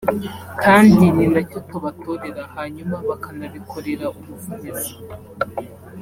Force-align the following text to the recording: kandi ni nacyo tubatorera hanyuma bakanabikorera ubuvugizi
kandi 0.63 1.03
ni 1.15 1.25
nacyo 1.33 1.59
tubatorera 1.69 2.43
hanyuma 2.55 2.95
bakanabikorera 3.07 4.05
ubuvugizi 4.17 4.93